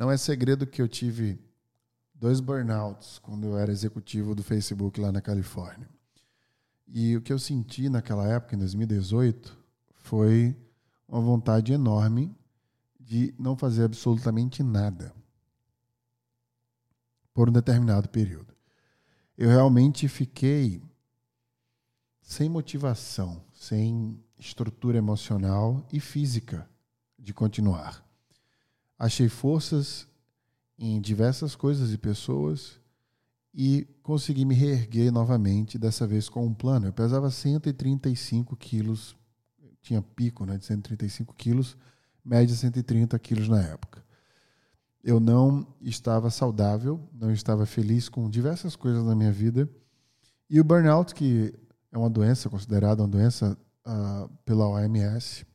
Não 0.00 0.10
é 0.10 0.16
segredo 0.16 0.66
que 0.66 0.80
eu 0.80 0.88
tive 0.88 1.38
dois 2.14 2.40
burnouts 2.40 3.18
quando 3.18 3.48
eu 3.48 3.58
era 3.58 3.70
executivo 3.70 4.34
do 4.34 4.42
Facebook 4.42 4.98
lá 4.98 5.12
na 5.12 5.20
Califórnia. 5.20 5.86
E 6.88 7.18
o 7.18 7.20
que 7.20 7.30
eu 7.30 7.38
senti 7.38 7.86
naquela 7.90 8.26
época, 8.26 8.56
em 8.56 8.58
2018, 8.60 9.54
foi 9.96 10.56
uma 11.06 11.20
vontade 11.20 11.74
enorme 11.74 12.34
de 12.98 13.34
não 13.38 13.54
fazer 13.54 13.84
absolutamente 13.84 14.62
nada 14.62 15.14
por 17.34 17.50
um 17.50 17.52
determinado 17.52 18.08
período. 18.08 18.54
Eu 19.36 19.50
realmente 19.50 20.08
fiquei 20.08 20.82
sem 22.22 22.48
motivação, 22.48 23.44
sem 23.52 24.18
estrutura 24.38 24.96
emocional 24.96 25.86
e 25.92 26.00
física 26.00 26.66
de 27.18 27.34
continuar. 27.34 28.09
Achei 29.00 29.30
forças 29.30 30.06
em 30.78 31.00
diversas 31.00 31.56
coisas 31.56 31.90
e 31.90 31.96
pessoas 31.96 32.78
e 33.54 33.88
consegui 34.02 34.44
me 34.44 34.54
reerguer 34.54 35.10
novamente, 35.10 35.78
dessa 35.78 36.06
vez 36.06 36.28
com 36.28 36.44
um 36.44 36.52
plano. 36.52 36.86
Eu 36.86 36.92
pesava 36.92 37.30
135 37.30 38.54
quilos, 38.56 39.16
tinha 39.80 40.02
pico 40.02 40.44
né, 40.44 40.58
de 40.58 40.66
135 40.66 41.34
quilos, 41.34 41.78
média 42.22 42.54
130 42.54 43.18
quilos 43.18 43.48
na 43.48 43.62
época. 43.62 44.04
Eu 45.02 45.18
não 45.18 45.66
estava 45.80 46.28
saudável, 46.28 47.00
não 47.10 47.32
estava 47.32 47.64
feliz 47.64 48.06
com 48.06 48.28
diversas 48.28 48.76
coisas 48.76 49.02
na 49.02 49.14
minha 49.14 49.32
vida. 49.32 49.66
E 50.50 50.60
o 50.60 50.64
burnout, 50.64 51.14
que 51.14 51.54
é 51.90 51.96
uma 51.96 52.10
doença 52.10 52.50
considerada 52.50 53.00
uma 53.00 53.08
doença 53.08 53.56
uh, 53.86 54.28
pela 54.44 54.68
OMS, 54.68 55.46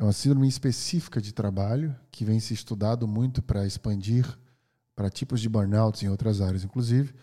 é 0.00 0.02
uma 0.02 0.14
síndrome 0.14 0.48
específica 0.48 1.20
de 1.20 1.30
trabalho 1.30 1.94
que 2.10 2.24
vem 2.24 2.40
se 2.40 2.54
estudado 2.54 3.06
muito 3.06 3.42
para 3.42 3.66
expandir 3.66 4.26
para 4.96 5.10
tipos 5.10 5.42
de 5.42 5.48
burnouts 5.48 6.02
em 6.02 6.08
outras 6.08 6.40
áreas, 6.40 6.64
inclusive. 6.64 7.14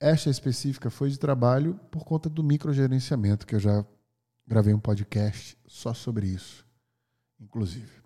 Esta 0.00 0.30
específica 0.30 0.90
foi 0.90 1.10
de 1.10 1.16
trabalho 1.16 1.78
por 1.92 2.04
conta 2.04 2.28
do 2.28 2.42
microgerenciamento, 2.42 3.46
que 3.46 3.54
eu 3.54 3.60
já 3.60 3.86
gravei 4.48 4.74
um 4.74 4.80
podcast 4.80 5.56
só 5.68 5.94
sobre 5.94 6.26
isso, 6.26 6.66
inclusive. 7.38 8.02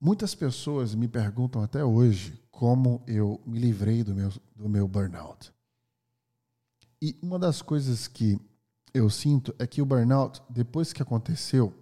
Muitas 0.00 0.34
pessoas 0.34 0.96
me 0.96 1.06
perguntam 1.06 1.62
até 1.62 1.84
hoje 1.84 2.42
como 2.50 3.04
eu 3.06 3.40
me 3.46 3.60
livrei 3.60 4.02
do 4.02 4.16
meu, 4.16 4.32
do 4.56 4.68
meu 4.68 4.88
burnout. 4.88 5.52
E 7.00 7.16
uma 7.22 7.38
das 7.38 7.62
coisas 7.62 8.08
que 8.08 8.36
eu 8.96 9.10
sinto 9.10 9.54
é 9.58 9.66
que 9.66 9.82
o 9.82 9.86
burnout, 9.86 10.42
depois 10.48 10.90
que 10.90 11.02
aconteceu, 11.02 11.74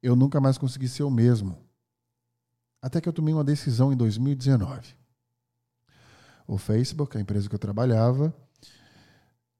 eu 0.00 0.14
nunca 0.14 0.40
mais 0.40 0.56
consegui 0.56 0.88
ser 0.88 1.02
o 1.02 1.10
mesmo. 1.10 1.58
Até 2.80 3.00
que 3.00 3.08
eu 3.08 3.12
tomei 3.12 3.34
uma 3.34 3.42
decisão 3.42 3.92
em 3.92 3.96
2019. 3.96 4.94
O 6.46 6.56
Facebook, 6.56 7.16
a 7.16 7.20
empresa 7.20 7.48
que 7.48 7.54
eu 7.54 7.58
trabalhava, 7.58 8.32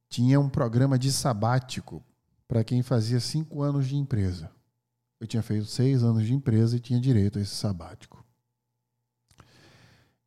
tinha 0.08 0.38
um 0.38 0.48
programa 0.48 0.96
de 0.96 1.10
sabático 1.10 2.04
para 2.46 2.62
quem 2.62 2.82
fazia 2.82 3.18
cinco 3.18 3.62
anos 3.62 3.88
de 3.88 3.96
empresa. 3.96 4.48
Eu 5.18 5.26
tinha 5.26 5.42
feito 5.42 5.64
seis 5.66 6.04
anos 6.04 6.24
de 6.24 6.32
empresa 6.32 6.76
e 6.76 6.80
tinha 6.80 7.00
direito 7.00 7.38
a 7.38 7.42
esse 7.42 7.54
sabático. 7.54 8.24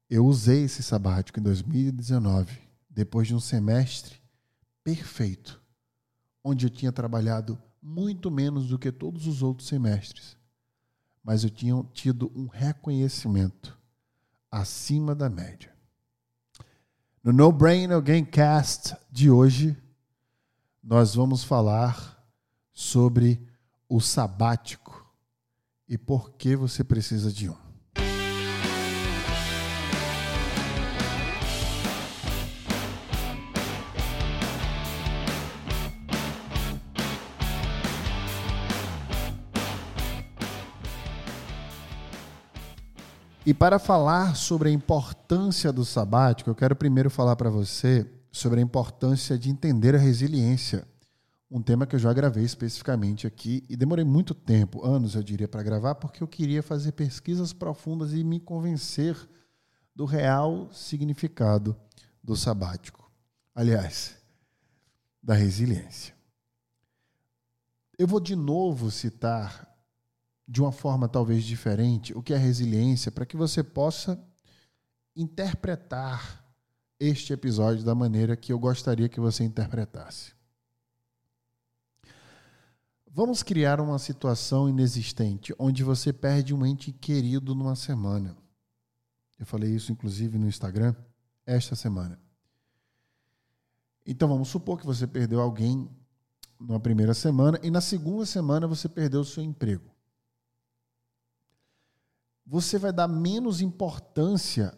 Eu 0.10 0.26
usei 0.26 0.64
esse 0.64 0.84
sabático 0.84 1.40
em 1.40 1.44
2019, 1.44 2.60
depois 2.90 3.28
de 3.28 3.36
um 3.36 3.40
semestre 3.40 4.22
perfeito, 4.84 5.65
onde 6.46 6.68
eu 6.68 6.70
tinha 6.70 6.94
trabalhado 6.94 7.62
muito 7.82 8.32
menos 8.32 8.68
do 8.68 8.80
que 8.80 8.90
todos 8.90 9.28
os 9.28 9.44
outros 9.44 9.68
semestres 9.68 10.38
mas 11.26 11.44
eu 11.44 11.50
tinha 11.50 11.84
tido 11.92 12.32
um 12.36 12.46
reconhecimento 12.46 13.76
acima 14.52 15.16
da 15.16 15.28
média. 15.28 15.74
No 17.24 17.34
No 17.34 17.52
Brain 17.52 17.88
No 17.88 18.00
Gamecast 18.00 18.96
de 19.12 19.32
hoje, 19.32 19.76
nós 20.84 21.16
vamos 21.16 21.44
falar 21.44 22.24
sobre 22.72 23.42
o 23.90 24.00
sabático 24.00 25.04
e 25.90 25.98
por 25.98 26.34
que 26.34 26.56
você 26.56 26.84
precisa 26.84 27.34
de 27.34 27.50
um. 27.50 27.65
E 43.46 43.54
para 43.54 43.78
falar 43.78 44.36
sobre 44.36 44.70
a 44.70 44.72
importância 44.72 45.72
do 45.72 45.86
sabático, 45.86 46.50
eu 46.50 46.56
quero 46.56 46.76
primeiro 46.76 47.12
falar 47.12 47.36
para 47.36 47.48
você 47.48 48.10
sobre 48.32 48.60
a 48.60 48.64
importância 48.64 49.38
de 49.38 49.52
entender 49.52 49.94
a 49.94 50.00
resiliência. 50.00 50.84
Um 51.52 51.62
tema 51.62 51.86
que 51.86 51.96
eu 51.96 52.00
já 52.00 52.12
gravei 52.12 52.44
especificamente 52.44 53.28
aqui 53.28 53.64
e 53.70 53.76
demorei 53.76 54.04
muito 54.04 54.34
tempo, 54.34 54.84
anos 54.84 55.14
eu 55.14 55.22
diria, 55.22 55.48
para 55.48 55.62
gravar, 55.62 55.94
porque 55.94 56.24
eu 56.24 56.28
queria 56.28 56.64
fazer 56.64 56.94
pesquisas 56.94 57.54
profundas 57.54 58.14
e 58.14 58.24
me 58.24 58.40
convencer 58.40 59.16
do 59.96 60.06
real 60.06 60.68
significado 60.74 61.78
do 62.24 62.36
sabático. 62.36 63.12
Aliás, 63.54 64.16
da 65.22 65.36
resiliência. 65.36 66.16
Eu 67.96 68.08
vou 68.08 68.20
de 68.20 68.36
novo 68.36 68.90
citar 68.90 69.75
de 70.48 70.62
uma 70.62 70.72
forma 70.72 71.08
talvez 71.08 71.44
diferente 71.44 72.16
o 72.16 72.22
que 72.22 72.34
é 72.34 72.38
resiliência, 72.38 73.12
para 73.12 73.26
que 73.26 73.36
você 73.36 73.64
possa 73.64 74.22
interpretar 75.16 76.44
este 77.00 77.34
episódio 77.34 77.84
da 77.84 77.96
maneira 77.96 78.36
que 78.36 78.54
eu 78.54 78.60
gostaria 78.60 79.10
que 79.10 79.20
você 79.20 79.44
interpretasse. 79.44 80.34
Vamos 83.10 83.42
criar 83.42 83.80
uma 83.80 83.98
situação 83.98 84.70
inexistente 84.70 85.56
onde 85.58 85.84
você 85.84 86.12
perde 86.12 86.54
um 86.54 86.66
ente 86.66 86.92
querido 86.92 87.56
numa 87.56 87.76
semana. 87.76 88.38
Eu 89.40 89.46
falei 89.46 89.74
isso 89.74 89.92
inclusive 89.92 90.38
no 90.38 90.48
Instagram 90.48 90.94
esta 91.46 91.76
semana. 91.76 92.20
Então 94.06 94.28
vamos 94.28 94.50
supor 94.50 94.78
que 94.78 94.86
você 94.86 95.08
perdeu 95.08 95.42
alguém 95.42 95.90
numa 96.60 96.80
primeira 96.80 97.14
semana 97.14 97.60
e 97.64 97.72
na 97.72 97.82
segunda 97.82 98.26
semana 98.26 98.68
você 98.68 98.88
perdeu 98.88 99.22
o 99.22 99.26
seu 99.26 99.42
emprego 99.42 99.95
você 102.46 102.78
vai 102.78 102.94
dar 102.94 103.08
menos 103.08 103.62
importância 103.62 104.78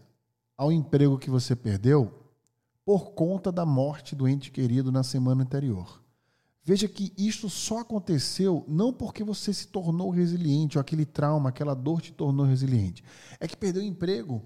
ao 0.55 0.71
emprego 0.71 1.17
que 1.17 1.29
você 1.29 1.55
perdeu 1.55 2.23
por 2.85 3.11
conta 3.11 3.51
da 3.51 3.65
morte 3.65 4.15
do 4.15 4.27
ente 4.27 4.49
querido 4.49 4.91
na 4.91 5.03
semana 5.03 5.43
anterior. 5.43 6.01
Veja 6.63 6.87
que 6.87 7.13
isto 7.17 7.49
só 7.49 7.79
aconteceu 7.79 8.65
não 8.67 8.91
porque 8.91 9.23
você 9.23 9.53
se 9.53 9.67
tornou 9.67 10.09
resiliente, 10.09 10.77
ou 10.77 10.81
aquele 10.81 11.05
trauma, 11.05 11.49
aquela 11.49 11.73
dor 11.73 12.01
te 12.01 12.11
tornou 12.11 12.45
resiliente. 12.45 13.03
É 13.39 13.47
que 13.47 13.55
perdeu 13.55 13.81
o 13.81 13.85
emprego, 13.85 14.43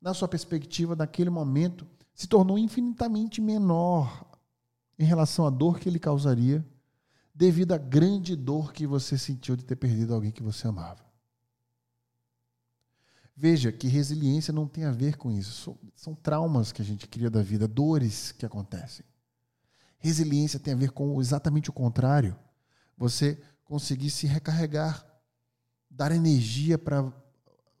na 0.00 0.12
sua 0.12 0.28
perspectiva, 0.28 0.94
naquele 0.94 1.30
momento, 1.30 1.86
se 2.14 2.26
tornou 2.26 2.58
infinitamente 2.58 3.40
menor 3.40 4.24
em 4.98 5.04
relação 5.04 5.46
à 5.46 5.50
dor 5.50 5.78
que 5.78 5.88
ele 5.88 5.98
causaria, 5.98 6.66
devido 7.34 7.72
à 7.72 7.78
grande 7.78 8.34
dor 8.34 8.72
que 8.72 8.86
você 8.86 9.18
sentiu 9.18 9.54
de 9.56 9.64
ter 9.64 9.76
perdido 9.76 10.14
alguém 10.14 10.32
que 10.32 10.42
você 10.42 10.66
amava. 10.66 11.05
Veja 13.36 13.70
que 13.70 13.86
resiliência 13.86 14.50
não 14.50 14.66
tem 14.66 14.84
a 14.84 14.90
ver 14.90 15.16
com 15.16 15.30
isso. 15.30 15.78
São 15.94 16.14
traumas 16.14 16.72
que 16.72 16.80
a 16.80 16.84
gente 16.84 17.06
cria 17.06 17.28
da 17.28 17.42
vida, 17.42 17.68
dores 17.68 18.32
que 18.32 18.46
acontecem. 18.46 19.04
Resiliência 19.98 20.58
tem 20.58 20.72
a 20.72 20.76
ver 20.76 20.90
com 20.90 21.20
exatamente 21.20 21.68
o 21.68 21.72
contrário. 21.72 22.34
Você 22.96 23.38
conseguir 23.62 24.08
se 24.08 24.26
recarregar, 24.26 25.04
dar 25.90 26.12
energia 26.12 26.78
para 26.78 27.12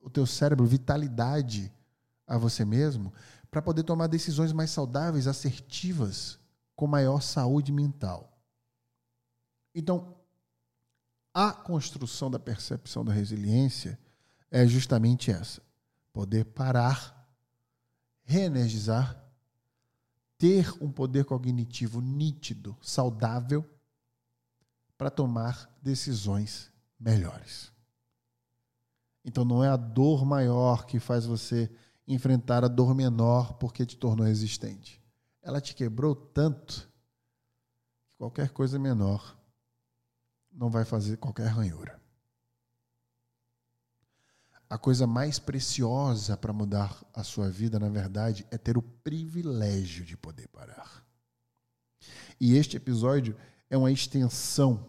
o 0.02 0.10
teu 0.10 0.26
cérebro, 0.26 0.66
vitalidade 0.66 1.72
a 2.26 2.36
você 2.36 2.62
mesmo, 2.64 3.12
para 3.50 3.62
poder 3.62 3.84
tomar 3.84 4.08
decisões 4.08 4.52
mais 4.52 4.70
saudáveis, 4.70 5.26
assertivas, 5.26 6.38
com 6.74 6.86
maior 6.86 7.22
saúde 7.22 7.72
mental. 7.72 8.38
Então, 9.74 10.16
a 11.32 11.52
construção 11.52 12.30
da 12.30 12.38
percepção 12.38 13.02
da 13.04 13.12
resiliência 13.12 13.98
é 14.56 14.66
justamente 14.66 15.30
essa: 15.30 15.60
poder 16.14 16.46
parar, 16.46 17.28
reenergizar, 18.24 19.22
ter 20.38 20.72
um 20.82 20.90
poder 20.90 21.26
cognitivo 21.26 22.00
nítido, 22.00 22.74
saudável, 22.80 23.68
para 24.96 25.10
tomar 25.10 25.70
decisões 25.82 26.72
melhores. 26.98 27.70
Então 29.22 29.44
não 29.44 29.62
é 29.62 29.68
a 29.68 29.76
dor 29.76 30.24
maior 30.24 30.86
que 30.86 30.98
faz 30.98 31.26
você 31.26 31.70
enfrentar 32.08 32.64
a 32.64 32.68
dor 32.68 32.94
menor 32.94 33.54
porque 33.54 33.84
te 33.84 33.96
tornou 33.96 34.24
resistente. 34.24 35.02
Ela 35.42 35.60
te 35.60 35.74
quebrou 35.74 36.14
tanto 36.14 36.88
que 38.06 38.16
qualquer 38.16 38.50
coisa 38.50 38.78
menor 38.78 39.36
não 40.50 40.70
vai 40.70 40.86
fazer 40.86 41.18
qualquer 41.18 41.48
ranhura. 41.48 42.00
A 44.68 44.76
coisa 44.76 45.06
mais 45.06 45.38
preciosa 45.38 46.36
para 46.36 46.52
mudar 46.52 47.00
a 47.14 47.22
sua 47.22 47.48
vida, 47.48 47.78
na 47.78 47.88
verdade, 47.88 48.44
é 48.50 48.58
ter 48.58 48.76
o 48.76 48.82
privilégio 48.82 50.04
de 50.04 50.16
poder 50.16 50.48
parar. 50.48 51.04
E 52.40 52.56
este 52.56 52.76
episódio 52.76 53.36
é 53.70 53.76
uma 53.76 53.92
extensão 53.92 54.88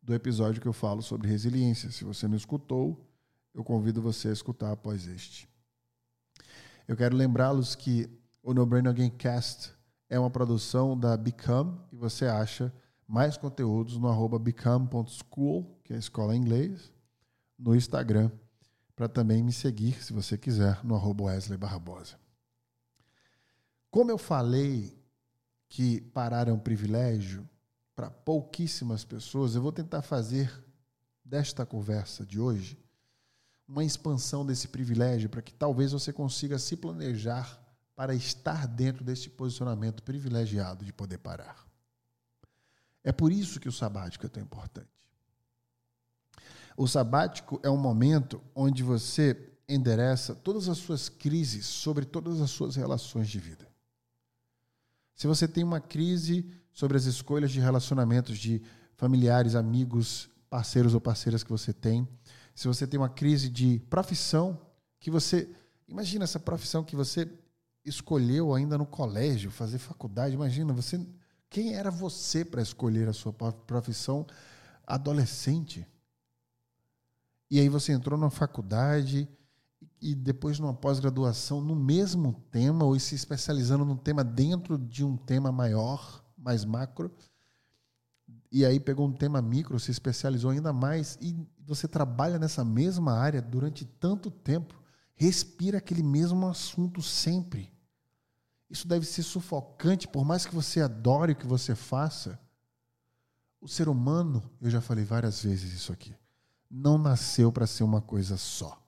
do 0.00 0.14
episódio 0.14 0.60
que 0.60 0.68
eu 0.68 0.72
falo 0.72 1.02
sobre 1.02 1.28
resiliência. 1.28 1.90
Se 1.90 2.04
você 2.04 2.28
não 2.28 2.36
escutou, 2.36 3.04
eu 3.52 3.64
convido 3.64 4.00
você 4.00 4.28
a 4.28 4.32
escutar 4.32 4.70
após 4.70 5.08
este. 5.08 5.48
Eu 6.86 6.96
quero 6.96 7.16
lembrá-los 7.16 7.74
que 7.74 8.08
o 8.42 8.54
No 8.54 8.64
Brain 8.64 8.86
Again 8.86 9.10
Cast 9.10 9.72
é 10.08 10.18
uma 10.18 10.30
produção 10.30 10.98
da 10.98 11.16
Become 11.16 11.80
e 11.90 11.96
você 11.96 12.26
acha 12.26 12.72
mais 13.08 13.36
conteúdos 13.36 13.98
no 13.98 14.38
become.school, 14.38 15.80
que 15.84 15.92
é 15.92 15.96
a 15.96 15.98
escola 15.98 16.34
em 16.34 16.38
inglês, 16.38 16.92
no 17.58 17.74
Instagram 17.74 18.30
para 19.02 19.08
também 19.08 19.42
me 19.42 19.52
seguir, 19.52 20.00
se 20.00 20.12
você 20.12 20.38
quiser, 20.38 20.78
no 20.84 20.94
arroba 20.94 21.24
Wesley 21.24 21.58
Barbosa. 21.58 22.14
Como 23.90 24.12
eu 24.12 24.16
falei 24.16 24.96
que 25.68 26.00
parar 26.00 26.46
é 26.46 26.52
um 26.52 26.58
privilégio 26.58 27.48
para 27.96 28.08
pouquíssimas 28.08 29.04
pessoas, 29.04 29.56
eu 29.56 29.60
vou 29.60 29.72
tentar 29.72 30.02
fazer 30.02 30.56
desta 31.24 31.66
conversa 31.66 32.24
de 32.24 32.38
hoje 32.38 32.78
uma 33.66 33.84
expansão 33.84 34.46
desse 34.46 34.68
privilégio 34.68 35.28
para 35.28 35.42
que 35.42 35.52
talvez 35.52 35.90
você 35.90 36.12
consiga 36.12 36.56
se 36.56 36.76
planejar 36.76 37.60
para 37.96 38.14
estar 38.14 38.68
dentro 38.68 39.02
desse 39.02 39.28
posicionamento 39.28 40.00
privilegiado 40.04 40.84
de 40.84 40.92
poder 40.92 41.18
parar. 41.18 41.66
É 43.02 43.10
por 43.10 43.32
isso 43.32 43.58
que 43.58 43.68
o 43.68 43.72
sabático 43.72 44.26
é 44.26 44.28
tão 44.28 44.40
importante. 44.40 44.91
O 46.76 46.86
sabático 46.86 47.60
é 47.62 47.70
um 47.70 47.76
momento 47.76 48.42
onde 48.54 48.82
você 48.82 49.52
endereça 49.68 50.34
todas 50.34 50.68
as 50.68 50.78
suas 50.78 51.08
crises 51.08 51.66
sobre 51.66 52.04
todas 52.04 52.40
as 52.40 52.50
suas 52.50 52.76
relações 52.76 53.28
de 53.28 53.38
vida. 53.38 53.68
Se 55.14 55.26
você 55.26 55.46
tem 55.46 55.62
uma 55.62 55.80
crise 55.80 56.50
sobre 56.72 56.96
as 56.96 57.04
escolhas 57.04 57.50
de 57.50 57.60
relacionamentos 57.60 58.38
de 58.38 58.62
familiares, 58.96 59.54
amigos, 59.54 60.28
parceiros 60.48 60.94
ou 60.94 61.00
parceiras 61.00 61.42
que 61.42 61.50
você 61.50 61.72
tem, 61.72 62.08
se 62.54 62.66
você 62.66 62.86
tem 62.86 62.98
uma 62.98 63.08
crise 63.08 63.48
de 63.48 63.80
profissão 63.88 64.60
que 64.98 65.10
você 65.10 65.48
imagina 65.88 66.24
essa 66.24 66.40
profissão 66.40 66.84
que 66.84 66.96
você 66.96 67.28
escolheu 67.84 68.54
ainda 68.54 68.78
no 68.78 68.86
colégio, 68.86 69.50
fazer 69.50 69.78
faculdade, 69.78 70.34
imagina 70.34 70.72
você 70.72 71.00
quem 71.52 71.74
era 71.74 71.90
você 71.90 72.44
para 72.44 72.62
escolher 72.62 73.08
a 73.08 73.12
sua 73.12 73.32
profissão 73.32 74.26
adolescente? 74.86 75.86
E 77.52 77.60
aí 77.60 77.68
você 77.68 77.92
entrou 77.92 78.18
na 78.18 78.30
faculdade 78.30 79.28
e 80.00 80.14
depois 80.14 80.58
numa 80.58 80.72
pós-graduação 80.72 81.60
no 81.60 81.76
mesmo 81.76 82.32
tema 82.50 82.82
ou 82.86 82.98
se 82.98 83.14
especializando 83.14 83.84
num 83.84 83.94
tema 83.94 84.24
dentro 84.24 84.78
de 84.78 85.04
um 85.04 85.18
tema 85.18 85.52
maior, 85.52 86.24
mais 86.34 86.64
macro. 86.64 87.14
E 88.50 88.64
aí 88.64 88.80
pegou 88.80 89.06
um 89.06 89.12
tema 89.12 89.42
micro, 89.42 89.78
se 89.78 89.90
especializou 89.90 90.50
ainda 90.50 90.72
mais 90.72 91.18
e 91.20 91.36
você 91.58 91.86
trabalha 91.86 92.38
nessa 92.38 92.64
mesma 92.64 93.18
área 93.18 93.42
durante 93.42 93.84
tanto 93.84 94.30
tempo, 94.30 94.82
respira 95.14 95.76
aquele 95.76 96.02
mesmo 96.02 96.48
assunto 96.48 97.02
sempre. 97.02 97.70
Isso 98.70 98.88
deve 98.88 99.04
ser 99.04 99.24
sufocante, 99.24 100.08
por 100.08 100.24
mais 100.24 100.46
que 100.46 100.54
você 100.54 100.80
adore 100.80 101.32
o 101.32 101.36
que 101.36 101.46
você 101.46 101.74
faça. 101.74 102.40
O 103.60 103.68
ser 103.68 103.90
humano, 103.90 104.42
eu 104.58 104.70
já 104.70 104.80
falei 104.80 105.04
várias 105.04 105.42
vezes 105.42 105.70
isso 105.74 105.92
aqui 105.92 106.14
não 106.72 106.96
nasceu 106.96 107.52
para 107.52 107.66
ser 107.66 107.84
uma 107.84 108.00
coisa 108.00 108.38
só. 108.38 108.82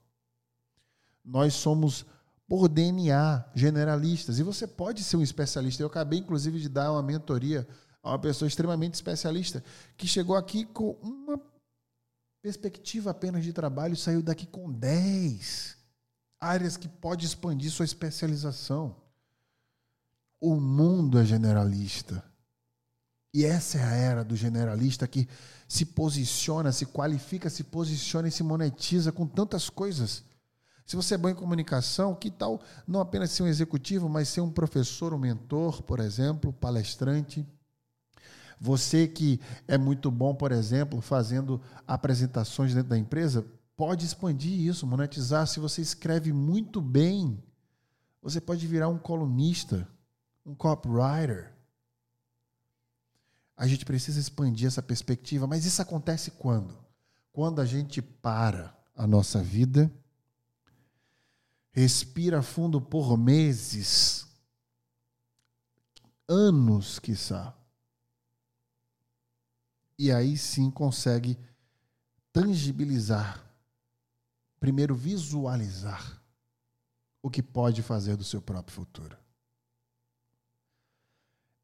Nós 1.22 1.52
somos, 1.52 2.06
por 2.48 2.66
DNA, 2.66 3.44
generalistas. 3.54 4.38
E 4.38 4.42
você 4.42 4.66
pode 4.66 5.04
ser 5.04 5.19
um 5.19 5.22
especialista. 5.22 5.82
Eu 5.82 5.88
acabei, 5.88 6.19
inclusive, 6.19 6.58
de 6.58 6.69
dar 6.70 6.92
uma 6.92 7.02
mentoria 7.02 7.69
a 8.02 8.12
uma 8.12 8.19
pessoa 8.19 8.48
extremamente 8.48 8.94
especialista 8.94 9.62
que 9.98 10.06
chegou 10.06 10.34
aqui 10.34 10.64
com 10.64 10.92
uma 11.02 11.38
perspectiva 12.40 13.10
apenas 13.10 13.44
de 13.44 13.52
trabalho 13.52 13.94
e 13.94 13.98
saiu 13.98 14.22
daqui 14.22 14.46
com 14.46 14.70
10 14.72 15.76
áreas 16.40 16.76
que 16.76 16.88
pode 16.88 17.26
expandir 17.26 17.70
sua 17.70 17.84
especialização. 17.84 18.96
O 20.40 20.56
mundo 20.56 21.19
é 21.19 21.25
generalista. 21.25 22.22
E 23.34 23.44
essa 23.44 23.78
é 23.78 23.82
a 23.82 23.90
era 23.90 24.25
do 24.25 24.36
generalista 24.36 25.08
que 25.08 25.28
se 25.66 25.84
posiciona, 25.84 26.70
se 26.70 26.86
qualifica, 26.86 27.50
se 27.50 27.64
posiciona 27.64 28.28
e 28.28 28.31
se 28.31 28.44
monetiza 28.44 29.10
com 29.10 29.26
tantas 29.26 29.69
coisas. 29.69 30.22
Se 30.86 30.94
você 30.94 31.14
é 31.14 31.19
bom 31.19 31.28
em 31.28 31.34
comunicação, 31.34 32.14
que 32.14 32.31
tal 32.31 32.62
não 32.86 33.00
apenas 33.00 33.32
ser 33.32 33.42
um 33.42 33.48
executivo, 33.48 34.08
mas 34.08 34.28
ser 34.28 34.40
um 34.40 34.52
professor, 34.52 35.12
um 35.12 35.19
mentor, 35.19 35.82
por 35.82 35.98
exemplo, 35.98 36.52
palestrante? 36.52 37.44
Você 38.60 39.08
que 39.08 39.40
é 39.66 39.76
muito 39.76 40.12
bom, 40.12 40.32
por 40.32 40.52
exemplo, 40.52 41.00
fazendo 41.00 41.60
apresentações 41.88 42.72
dentro 42.72 42.90
da 42.90 42.98
empresa, 42.98 43.44
pode 43.76 44.06
expandir 44.06 44.60
isso, 44.60 44.86
monetizar. 44.86 45.48
Se 45.48 45.58
você 45.58 45.82
escreve 45.82 46.32
muito 46.32 46.81
bem, 46.81 47.42
você 48.22 48.40
pode 48.40 48.64
virar 48.69 48.88
um 48.88 48.98
colunista, 48.98 49.88
um 50.46 50.54
copywriter. 50.54 51.53
A 53.56 53.66
gente 53.66 53.84
precisa 53.84 54.18
expandir 54.18 54.66
essa 54.66 54.82
perspectiva, 54.82 55.46
mas 55.46 55.64
isso 55.64 55.80
acontece 55.80 56.30
quando? 56.32 56.76
Quando 57.32 57.60
a 57.60 57.64
gente 57.64 58.02
para 58.02 58.76
a 58.96 59.06
nossa 59.06 59.42
vida, 59.42 59.92
respira 61.70 62.42
fundo 62.42 62.80
por 62.80 63.16
meses, 63.16 64.26
anos, 66.28 66.98
quiçá, 66.98 67.56
e 69.98 70.10
aí 70.10 70.36
sim 70.36 70.70
consegue 70.70 71.38
tangibilizar, 72.32 73.44
primeiro 74.58 74.94
visualizar 74.94 76.20
o 77.22 77.30
que 77.30 77.42
pode 77.42 77.82
fazer 77.82 78.16
do 78.16 78.24
seu 78.24 78.42
próprio 78.42 78.74
futuro. 78.74 79.16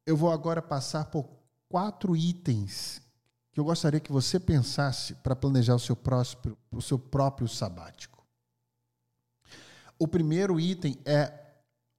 Eu 0.05 0.15
vou 0.15 0.31
agora 0.31 0.61
passar 0.61 1.05
por 1.05 1.40
quatro 1.71 2.17
itens 2.17 3.01
que 3.53 3.59
eu 3.59 3.63
gostaria 3.63 3.99
que 3.99 4.11
você 4.11 4.39
pensasse 4.39 5.15
para 5.15 5.35
planejar 5.35 5.75
o 5.75 5.79
seu, 5.79 5.95
próximo, 5.95 6.57
o 6.69 6.81
seu 6.81 6.99
próprio 6.99 7.47
sabático. 7.47 8.25
O 9.97 10.07
primeiro 10.07 10.59
item 10.59 10.97
é 11.05 11.33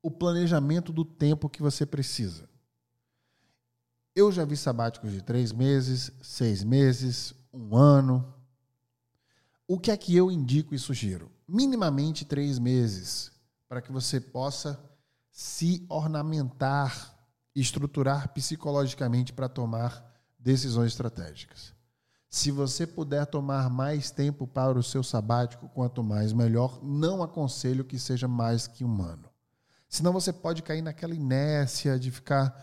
o 0.02 0.10
planejamento 0.10 0.92
do 0.92 1.04
tempo 1.04 1.48
que 1.48 1.62
você 1.62 1.86
precisa. 1.86 2.48
Eu 4.14 4.30
já 4.30 4.44
vi 4.44 4.56
sabáticos 4.56 5.10
de 5.10 5.22
três 5.22 5.52
meses, 5.52 6.12
seis 6.22 6.62
meses, 6.62 7.32
um 7.52 7.74
ano. 7.74 8.34
O 9.66 9.78
que 9.78 9.90
é 9.90 9.96
que 9.96 10.14
eu 10.14 10.30
indico 10.30 10.74
e 10.74 10.78
sugiro? 10.78 11.30
Minimamente 11.48 12.24
três 12.26 12.58
meses, 12.58 13.32
para 13.68 13.80
que 13.80 13.90
você 13.90 14.20
possa 14.20 14.78
se 15.30 15.86
ornamentar 15.88 17.21
estruturar 17.54 18.32
psicologicamente 18.32 19.32
para 19.32 19.48
tomar 19.48 20.10
decisões 20.38 20.92
estratégicas. 20.92 21.74
Se 22.28 22.50
você 22.50 22.86
puder 22.86 23.26
tomar 23.26 23.68
mais 23.68 24.10
tempo 24.10 24.46
para 24.46 24.78
o 24.78 24.82
seu 24.82 25.02
sabático, 25.02 25.68
quanto 25.68 26.02
mais 26.02 26.32
melhor, 26.32 26.82
não 26.82 27.22
aconselho 27.22 27.84
que 27.84 27.98
seja 27.98 28.26
mais 28.26 28.66
que 28.66 28.84
um 28.84 29.02
ano. 29.02 29.28
Senão 29.86 30.14
você 30.14 30.32
pode 30.32 30.62
cair 30.62 30.80
naquela 30.80 31.14
inércia 31.14 31.98
de 31.98 32.10
ficar 32.10 32.58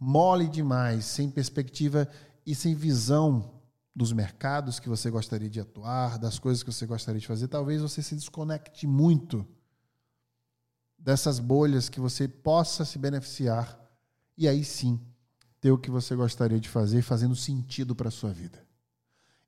mole 0.00 0.48
demais, 0.48 1.04
sem 1.04 1.30
perspectiva 1.30 2.08
e 2.44 2.56
sem 2.56 2.74
visão 2.74 3.62
dos 3.94 4.12
mercados 4.12 4.80
que 4.80 4.88
você 4.88 5.08
gostaria 5.08 5.48
de 5.48 5.60
atuar, 5.60 6.18
das 6.18 6.40
coisas 6.40 6.64
que 6.64 6.72
você 6.72 6.84
gostaria 6.84 7.20
de 7.20 7.26
fazer. 7.28 7.46
Talvez 7.46 7.80
você 7.80 8.02
se 8.02 8.16
desconecte 8.16 8.84
muito 8.84 9.46
dessas 10.98 11.38
bolhas 11.38 11.88
que 11.88 12.00
você 12.00 12.26
possa 12.26 12.84
se 12.84 12.98
beneficiar 12.98 13.78
e 14.36 14.48
aí 14.48 14.64
sim 14.64 15.00
ter 15.60 15.70
o 15.70 15.78
que 15.78 15.90
você 15.90 16.14
gostaria 16.14 16.60
de 16.60 16.68
fazer 16.68 17.02
fazendo 17.02 17.34
sentido 17.34 17.94
para 17.94 18.08
a 18.08 18.12
sua 18.12 18.32
vida. 18.32 18.64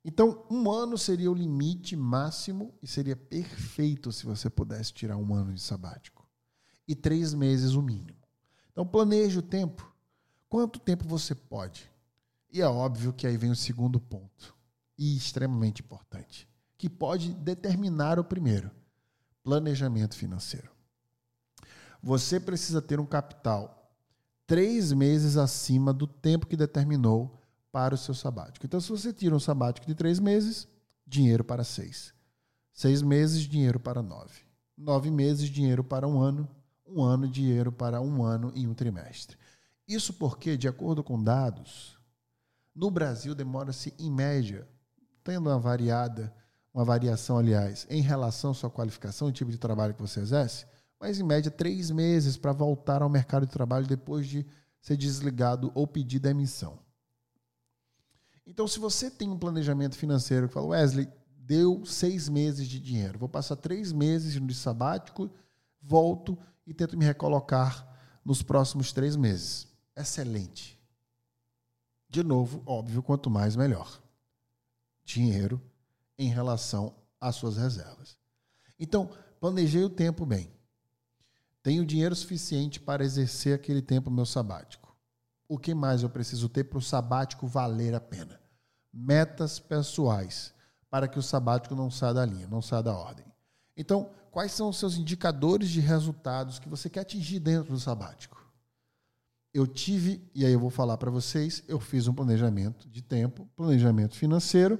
Então, 0.04 0.46
um 0.48 0.70
ano 0.70 0.96
seria 0.96 1.30
o 1.30 1.34
limite 1.34 1.96
máximo 1.96 2.72
e 2.80 2.86
seria 2.86 3.16
perfeito 3.16 4.12
se 4.12 4.24
você 4.24 4.48
pudesse 4.48 4.92
tirar 4.92 5.16
um 5.16 5.34
ano 5.34 5.52
de 5.52 5.60
sabático. 5.60 6.26
E 6.86 6.94
três 6.94 7.34
meses 7.34 7.72
o 7.72 7.82
mínimo. 7.82 8.16
Então, 8.70 8.86
planeje 8.86 9.38
o 9.38 9.42
tempo. 9.42 9.92
Quanto 10.48 10.78
tempo 10.78 11.08
você 11.08 11.34
pode? 11.34 11.90
E 12.52 12.62
é 12.62 12.66
óbvio 12.68 13.12
que 13.12 13.26
aí 13.26 13.36
vem 13.36 13.50
o 13.50 13.56
segundo 13.56 14.00
ponto, 14.00 14.56
e 14.96 15.16
extremamente 15.16 15.82
importante, 15.82 16.48
que 16.78 16.88
pode 16.88 17.34
determinar 17.34 18.18
o 18.18 18.24
primeiro: 18.24 18.70
planejamento 19.42 20.16
financeiro. 20.16 20.70
Você 22.02 22.38
precisa 22.38 22.80
ter 22.80 23.00
um 23.00 23.06
capital 23.06 23.85
três 24.46 24.92
meses 24.92 25.36
acima 25.36 25.92
do 25.92 26.06
tempo 26.06 26.46
que 26.46 26.56
determinou 26.56 27.38
para 27.72 27.94
o 27.94 27.98
seu 27.98 28.14
sabático. 28.14 28.64
Então, 28.64 28.80
se 28.80 28.88
você 28.88 29.12
tira 29.12 29.34
um 29.34 29.40
sabático 29.40 29.86
de 29.86 29.94
três 29.94 30.18
meses, 30.18 30.66
dinheiro 31.06 31.44
para 31.44 31.64
seis. 31.64 32.14
Seis 32.72 33.02
meses, 33.02 33.42
dinheiro 33.42 33.80
para 33.80 34.02
nove. 34.02 34.40
Nove 34.76 35.10
meses, 35.10 35.48
dinheiro 35.48 35.82
para 35.82 36.06
um 36.06 36.20
ano. 36.20 36.48
Um 36.86 37.02
ano, 37.02 37.28
dinheiro 37.28 37.72
para 37.72 38.00
um 38.00 38.22
ano 38.22 38.52
em 38.54 38.66
um 38.66 38.74
trimestre. 38.74 39.36
Isso 39.88 40.12
porque, 40.12 40.56
de 40.56 40.68
acordo 40.68 41.02
com 41.02 41.22
dados, 41.22 41.98
no 42.74 42.90
Brasil 42.90 43.34
demora-se, 43.34 43.94
em 43.98 44.10
média, 44.10 44.68
tendo 45.24 45.48
uma 45.48 45.58
variada, 45.58 46.32
uma 46.72 46.84
variação, 46.84 47.38
aliás, 47.38 47.86
em 47.88 48.02
relação 48.02 48.50
à 48.50 48.54
sua 48.54 48.70
qualificação 48.70 49.28
e 49.28 49.32
tipo 49.32 49.50
de 49.50 49.58
trabalho 49.58 49.94
que 49.94 50.02
você 50.02 50.20
exerce, 50.20 50.66
mas 51.00 51.18
em 51.18 51.22
média 51.22 51.50
três 51.50 51.90
meses 51.90 52.36
para 52.36 52.52
voltar 52.52 53.02
ao 53.02 53.08
mercado 53.08 53.46
de 53.46 53.52
trabalho 53.52 53.86
depois 53.86 54.26
de 54.26 54.46
ser 54.80 54.96
desligado 54.96 55.70
ou 55.74 55.86
pedir 55.86 56.18
demissão. 56.18 56.78
Então, 58.46 58.68
se 58.68 58.78
você 58.78 59.10
tem 59.10 59.28
um 59.28 59.38
planejamento 59.38 59.96
financeiro 59.96 60.46
que 60.46 60.54
fala, 60.54 60.68
Wesley, 60.68 61.08
deu 61.36 61.84
seis 61.84 62.28
meses 62.28 62.68
de 62.68 62.78
dinheiro, 62.78 63.18
vou 63.18 63.28
passar 63.28 63.56
três 63.56 63.92
meses 63.92 64.40
no 64.40 64.54
sabático, 64.54 65.28
volto 65.82 66.38
e 66.66 66.72
tento 66.72 66.96
me 66.96 67.04
recolocar 67.04 67.86
nos 68.24 68.42
próximos 68.42 68.92
três 68.92 69.16
meses. 69.16 69.68
Excelente. 69.96 70.76
De 72.08 72.22
novo, 72.22 72.62
óbvio, 72.64 73.02
quanto 73.02 73.28
mais 73.28 73.56
melhor. 73.56 74.00
Dinheiro 75.04 75.60
em 76.18 76.28
relação 76.28 76.94
às 77.20 77.36
suas 77.36 77.56
reservas. 77.56 78.16
Então, 78.78 79.10
planejei 79.40 79.84
o 79.84 79.90
tempo 79.90 80.24
bem. 80.24 80.55
Tenho 81.66 81.84
dinheiro 81.84 82.14
suficiente 82.14 82.78
para 82.78 83.04
exercer 83.04 83.52
aquele 83.52 83.82
tempo 83.82 84.08
meu 84.08 84.24
sabático. 84.24 84.96
O 85.48 85.58
que 85.58 85.74
mais 85.74 86.04
eu 86.04 86.08
preciso 86.08 86.48
ter 86.48 86.62
para 86.62 86.78
o 86.78 86.80
sabático 86.80 87.44
valer 87.44 87.92
a 87.92 87.98
pena? 87.98 88.40
Metas 88.94 89.58
pessoais 89.58 90.54
para 90.88 91.08
que 91.08 91.18
o 91.18 91.22
sabático 91.22 91.74
não 91.74 91.90
saia 91.90 92.14
da 92.14 92.24
linha, 92.24 92.46
não 92.46 92.62
saia 92.62 92.84
da 92.84 92.96
ordem. 92.96 93.26
Então, 93.76 94.10
quais 94.30 94.52
são 94.52 94.68
os 94.68 94.78
seus 94.78 94.94
indicadores 94.94 95.68
de 95.68 95.80
resultados 95.80 96.60
que 96.60 96.68
você 96.68 96.88
quer 96.88 97.00
atingir 97.00 97.40
dentro 97.40 97.72
do 97.72 97.80
sabático? 97.80 98.40
Eu 99.52 99.66
tive, 99.66 100.22
e 100.32 100.46
aí 100.46 100.52
eu 100.52 100.60
vou 100.60 100.70
falar 100.70 100.96
para 100.96 101.10
vocês, 101.10 101.64
eu 101.66 101.80
fiz 101.80 102.06
um 102.06 102.14
planejamento 102.14 102.88
de 102.88 103.02
tempo, 103.02 103.44
planejamento 103.56 104.14
financeiro 104.14 104.78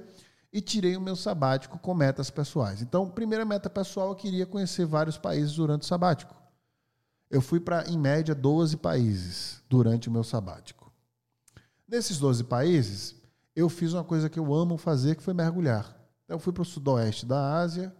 e 0.53 0.61
tirei 0.61 0.95
o 0.95 1.01
meu 1.01 1.17
sabático 1.17 1.77
com 1.79 1.93
metas 1.93 2.29
pessoais. 2.29 2.81
Então, 2.81 3.09
primeira 3.09 3.43
meta 3.43 3.69
pessoal, 3.69 4.07
eu 4.07 4.15
queria 4.15 4.45
conhecer 4.45 4.85
vários 4.85 5.17
países 5.17 5.55
durante 5.55 5.81
o 5.81 5.85
sabático. 5.85 6.46
Eu 7.29 7.41
fui 7.41 7.59
para, 7.59 7.87
em 7.89 7.97
média, 7.97 8.33
12 8.33 8.77
países 8.77 9.61
durante 9.69 10.07
o 10.07 10.11
meu 10.11 10.23
sabático. 10.23 10.91
Nesses 11.87 12.17
12 12.17 12.45
países, 12.45 13.15
eu 13.55 13.69
fiz 13.69 13.93
uma 13.93 14.03
coisa 14.03 14.29
que 14.29 14.39
eu 14.39 14.53
amo 14.53 14.77
fazer, 14.77 15.15
que 15.15 15.23
foi 15.23 15.33
mergulhar. 15.33 15.97
Então, 16.23 16.35
eu 16.35 16.39
fui 16.39 16.53
para 16.53 16.61
o 16.61 16.65
sudoeste 16.65 17.25
da 17.25 17.57
Ásia 17.57 17.95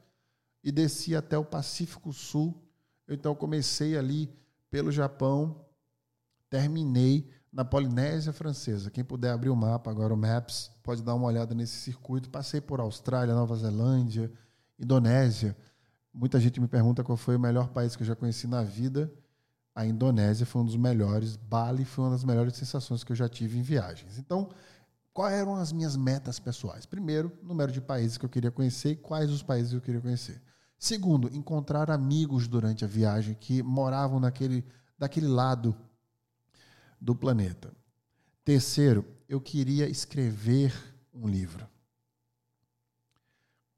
e 0.64 0.72
desci 0.72 1.16
até 1.16 1.38
o 1.38 1.46
Pacífico 1.46 2.12
Sul. 2.14 2.62
Então, 3.08 3.36
comecei 3.36 3.98
ali 3.98 4.30
pelo 4.70 4.92
Japão, 4.92 5.66
terminei 6.50 7.30
na 7.52 7.66
Polinésia 7.66 8.34
Francesa. 8.34 8.92
Quem 8.92 9.04
puder 9.04 9.32
abrir 9.32 9.50
o 9.50 9.56
mapa 9.56 9.90
agora, 9.90 10.14
o 10.14 10.18
Maps, 10.18 10.70
pode 10.84 11.02
dar 11.02 11.16
uma 11.16 11.28
olhada 11.28 11.56
nesse 11.56 11.78
circuito. 11.78 12.30
Passei 12.30 12.62
por 12.62 12.80
Austrália, 12.80 13.34
Nova 13.34 13.56
Zelândia, 13.56 14.32
Indonésia. 14.78 15.58
Muita 16.18 16.40
gente 16.40 16.60
me 16.60 16.68
pergunta 16.68 17.04
qual 17.04 17.16
foi 17.16 17.36
o 17.36 17.40
melhor 17.40 17.70
país 17.70 17.96
que 17.96 18.02
eu 18.02 18.08
já 18.08 18.16
conheci 18.16 18.48
na 18.48 18.64
vida. 18.64 19.14
A 19.76 19.86
Indonésia 19.86 20.48
foi 20.48 20.64
um 20.64 20.66
dos 20.66 20.76
melhores. 20.76 21.36
Bali 21.36 21.86
foi 21.86 22.06
uma 22.06 22.10
das 22.10 22.24
melhores 22.24 22.56
sensações 22.56 23.04
que 23.04 23.12
eu 23.12 23.16
já 23.16 23.30
tive 23.30 23.60
em 23.60 23.62
viagens. 23.62 24.18
Então, 24.18 24.50
quais 25.14 25.36
eram 25.36 25.56
as 25.58 25.72
minhas 25.72 25.96
metas 25.96 26.40
pessoais? 26.40 26.88
Primeiro, 26.88 27.32
número 27.44 27.72
de 27.72 27.80
países 27.80 28.18
que 28.18 28.26
eu 28.26 28.30
queria 28.30 28.50
conhecer 28.50 28.94
e 28.94 28.96
quais 28.96 29.30
os 29.30 29.44
países 29.44 29.70
que 29.70 29.78
eu 29.78 29.82
queria 29.82 30.02
conhecer. 30.02 30.42
Segundo, 30.80 31.30
encontrar 31.36 31.92
amigos 31.92 32.48
durante 32.48 32.84
a 32.84 32.88
viagem 32.88 33.36
que 33.36 33.62
moravam 33.62 34.20
naquele, 34.20 34.66
daquele 34.98 35.28
lado 35.28 35.78
do 37.00 37.16
planeta. 37.16 37.72
Terceiro, 38.44 39.06
eu 39.30 39.40
queria 39.40 39.88
escrever 39.88 40.74
um 41.14 41.28
livro. 41.28 41.68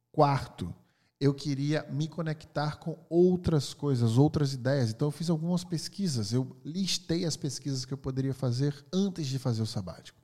Quarto, 0.10 0.74
eu 1.20 1.34
queria 1.34 1.86
me 1.92 2.08
conectar 2.08 2.78
com 2.78 2.98
outras 3.10 3.74
coisas, 3.74 4.18
outras 4.18 4.54
ideias. 4.54 4.92
Então 4.92 5.10
eu 5.10 5.12
fiz 5.12 5.30
algumas 5.30 5.66
pesquisas, 5.66 6.32
eu 6.32 6.56
listei 6.64 7.26
as 7.26 7.36
pesquisas 7.36 7.84
que 7.84 7.94
eu 7.94 7.98
poderia 7.98 8.34
fazer 8.34 8.74
antes 8.94 9.28
de 9.28 9.38
fazer 9.38 9.62
o 9.62 9.66
sabático. 9.66 10.18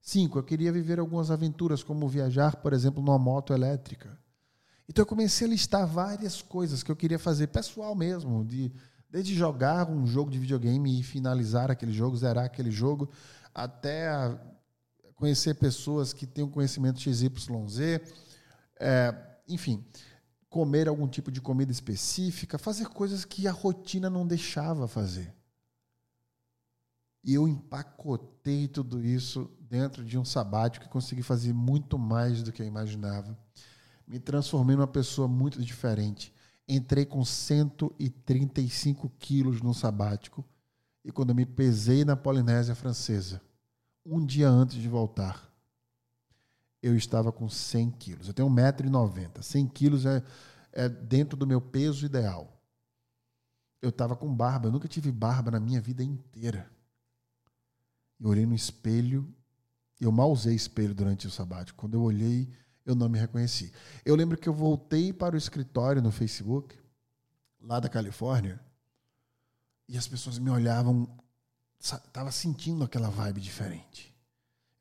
Cinco, 0.00 0.36
eu 0.36 0.42
queria 0.42 0.72
viver 0.72 0.98
algumas 0.98 1.30
aventuras, 1.30 1.84
como 1.84 2.08
viajar, 2.08 2.56
por 2.56 2.72
exemplo, 2.72 3.00
numa 3.00 3.18
moto 3.18 3.52
elétrica. 3.52 4.18
Então 4.88 5.02
eu 5.02 5.06
comecei 5.06 5.46
a 5.46 5.50
listar 5.50 5.86
várias 5.86 6.42
coisas 6.42 6.82
que 6.82 6.90
eu 6.90 6.96
queria 6.96 7.20
fazer, 7.20 7.46
pessoal 7.46 7.94
mesmo, 7.94 8.44
de, 8.44 8.72
desde 9.08 9.36
jogar 9.36 9.88
um 9.88 10.04
jogo 10.04 10.28
de 10.28 10.40
videogame 10.40 10.98
e 10.98 11.04
finalizar 11.04 11.70
aquele 11.70 11.92
jogo, 11.92 12.16
zerar 12.16 12.46
aquele 12.46 12.72
jogo, 12.72 13.08
até 13.54 14.10
conhecer 15.14 15.54
pessoas 15.54 16.12
que 16.12 16.26
têm 16.26 16.42
um 16.42 16.50
conhecimento 16.50 16.98
XYZ, 16.98 18.00
é, 18.80 19.14
enfim 19.46 19.86
comer 20.52 20.86
algum 20.86 21.08
tipo 21.08 21.32
de 21.32 21.40
comida 21.40 21.72
específica, 21.72 22.58
fazer 22.58 22.86
coisas 22.88 23.24
que 23.24 23.48
a 23.48 23.52
rotina 23.52 24.10
não 24.10 24.26
deixava 24.26 24.86
fazer. 24.86 25.34
E 27.24 27.32
eu 27.32 27.48
empacotei 27.48 28.68
tudo 28.68 29.02
isso 29.02 29.50
dentro 29.58 30.04
de 30.04 30.18
um 30.18 30.26
sabático 30.26 30.84
e 30.84 30.90
consegui 30.90 31.22
fazer 31.22 31.54
muito 31.54 31.98
mais 31.98 32.42
do 32.42 32.52
que 32.52 32.60
eu 32.60 32.66
imaginava. 32.66 33.34
Me 34.06 34.18
transformei 34.18 34.76
numa 34.76 34.86
pessoa 34.86 35.26
muito 35.26 35.58
diferente. 35.62 36.34
Entrei 36.68 37.06
com 37.06 37.24
135 37.24 39.10
quilos 39.18 39.62
no 39.62 39.72
sabático 39.72 40.44
e 41.02 41.10
quando 41.10 41.34
me 41.34 41.46
pesei 41.46 42.04
na 42.04 42.14
Polinésia 42.14 42.74
Francesa, 42.74 43.40
um 44.04 44.22
dia 44.22 44.50
antes 44.50 44.76
de 44.76 44.86
voltar, 44.86 45.50
eu 46.82 46.96
estava 46.96 47.30
com 47.30 47.48
100 47.48 47.90
quilos. 47.92 48.28
Eu 48.28 48.34
tenho 48.34 48.48
1,90m. 48.48 49.40
100 49.40 49.68
quilos 49.68 50.04
é, 50.04 50.22
é 50.72 50.88
dentro 50.88 51.36
do 51.36 51.46
meu 51.46 51.60
peso 51.60 52.04
ideal. 52.04 52.60
Eu 53.80 53.90
estava 53.90 54.16
com 54.16 54.34
barba. 54.34 54.66
Eu 54.66 54.72
nunca 54.72 54.88
tive 54.88 55.12
barba 55.12 55.52
na 55.52 55.60
minha 55.60 55.80
vida 55.80 56.02
inteira. 56.02 56.68
Eu 58.18 58.30
olhei 58.30 58.44
no 58.44 58.54
espelho. 58.54 59.32
Eu 60.00 60.10
mal 60.10 60.32
usei 60.32 60.54
espelho 60.54 60.94
durante 60.94 61.26
o 61.28 61.30
sabático. 61.30 61.78
Quando 61.78 61.94
eu 61.94 62.02
olhei, 62.02 62.48
eu 62.84 62.96
não 62.96 63.08
me 63.08 63.18
reconheci. 63.18 63.72
Eu 64.04 64.16
lembro 64.16 64.36
que 64.36 64.48
eu 64.48 64.54
voltei 64.54 65.12
para 65.12 65.36
o 65.36 65.38
escritório 65.38 66.02
no 66.02 66.10
Facebook, 66.10 66.76
lá 67.60 67.78
da 67.78 67.88
Califórnia, 67.88 68.60
e 69.88 69.96
as 69.96 70.08
pessoas 70.08 70.38
me 70.38 70.50
olhavam, 70.50 71.08
estava 71.78 72.32
sentindo 72.32 72.82
aquela 72.82 73.08
vibe 73.08 73.40
diferente. 73.40 74.11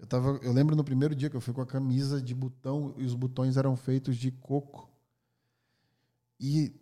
Eu, 0.01 0.07
tava, 0.07 0.39
eu 0.41 0.51
lembro 0.51 0.75
no 0.75 0.83
primeiro 0.83 1.15
dia 1.15 1.29
que 1.29 1.35
eu 1.35 1.41
fui 1.41 1.53
com 1.53 1.61
a 1.61 1.65
camisa 1.65 2.19
de 2.19 2.33
botão 2.33 2.95
e 2.97 3.05
os 3.05 3.13
botões 3.13 3.55
eram 3.55 3.75
feitos 3.75 4.17
de 4.17 4.31
coco. 4.31 4.89
E 6.39 6.73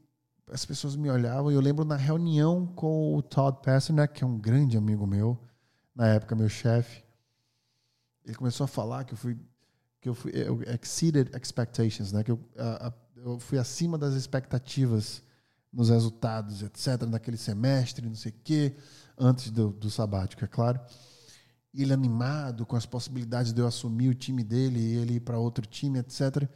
as 0.49 0.65
pessoas 0.65 0.95
me 0.95 1.09
olhavam. 1.09 1.51
E 1.51 1.55
eu 1.55 1.59
lembro 1.59 1.83
na 1.83 1.97
reunião 1.97 2.65
com 2.65 3.13
o 3.13 3.21
Todd 3.21 3.59
Pasternak, 3.61 4.13
que 4.13 4.23
é 4.23 4.27
um 4.27 4.39
grande 4.39 4.77
amigo 4.77 5.05
meu, 5.05 5.37
na 5.93 6.07
época 6.07 6.33
meu 6.33 6.47
chefe. 6.47 7.03
Ele 8.23 8.35
começou 8.35 8.63
a 8.63 8.67
falar 8.69 9.03
que 9.03 9.13
eu 9.13 9.17
fui 9.17 9.37
que 9.99 10.07
eu 10.07 10.15
fui 10.15 10.31
eu 10.33 10.63
exceeded 10.63 11.29
expectations, 11.35 12.13
né? 12.13 12.23
Que 12.23 12.31
eu, 12.31 12.39
a, 12.57 12.87
a, 12.87 12.93
eu 13.17 13.37
fui 13.37 13.57
acima 13.57 13.97
das 13.97 14.13
expectativas 14.13 15.21
nos 15.73 15.89
resultados, 15.89 16.63
etc. 16.63 17.05
Naquele 17.05 17.35
semestre, 17.35 18.07
não 18.07 18.15
sei 18.15 18.31
o 18.31 18.35
quê, 18.45 18.77
antes 19.17 19.51
do, 19.51 19.71
do 19.71 19.89
sabático, 19.89 20.45
é 20.45 20.47
claro 20.47 20.79
ele 21.73 21.93
animado 21.93 22.65
com 22.65 22.75
as 22.75 22.85
possibilidades 22.85 23.53
de 23.53 23.61
eu 23.61 23.67
assumir 23.67 24.09
o 24.09 24.15
time 24.15 24.43
dele 24.43 24.79
e 24.79 24.97
ele 24.97 25.13
ir 25.15 25.19
para 25.19 25.37
outro 25.37 25.65
time, 25.65 25.99
etc. 25.99 26.49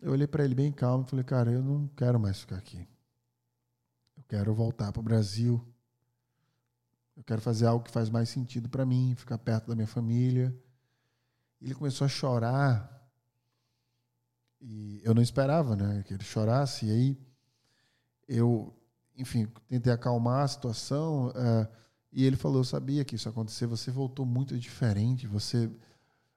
Eu 0.00 0.12
olhei 0.12 0.26
para 0.26 0.44
ele 0.44 0.54
bem 0.54 0.70
calmo 0.70 1.04
e 1.06 1.10
falei, 1.10 1.24
cara, 1.24 1.50
eu 1.50 1.62
não 1.62 1.88
quero 1.88 2.20
mais 2.20 2.40
ficar 2.40 2.56
aqui. 2.56 2.86
Eu 4.16 4.24
quero 4.28 4.54
voltar 4.54 4.92
para 4.92 5.00
o 5.00 5.02
Brasil. 5.02 5.64
Eu 7.16 7.22
quero 7.22 7.40
fazer 7.40 7.66
algo 7.66 7.84
que 7.84 7.90
faz 7.90 8.10
mais 8.10 8.28
sentido 8.28 8.68
para 8.68 8.84
mim, 8.84 9.14
ficar 9.16 9.38
perto 9.38 9.68
da 9.68 9.74
minha 9.74 9.86
família. 9.86 10.54
Ele 11.60 11.74
começou 11.74 12.04
a 12.04 12.08
chorar 12.08 12.92
e 14.60 15.00
eu 15.04 15.14
não 15.14 15.22
esperava, 15.22 15.76
né, 15.76 16.02
que 16.02 16.14
ele 16.14 16.24
chorasse. 16.24 16.86
E 16.86 16.90
aí 16.90 17.18
eu, 18.28 18.74
enfim, 19.16 19.46
tentei 19.68 19.92
acalmar 19.92 20.44
a 20.44 20.48
situação. 20.48 21.28
Uh, 21.28 21.82
e 22.12 22.24
ele 22.24 22.36
falou: 22.36 22.58
Eu 22.58 22.64
sabia 22.64 23.04
que 23.04 23.16
isso 23.16 23.26
ia 23.28 23.30
acontecer. 23.30 23.66
Você 23.66 23.90
voltou 23.90 24.26
muito 24.26 24.58
diferente. 24.58 25.26
Você 25.26 25.70